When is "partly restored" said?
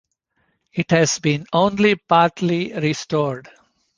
1.93-3.51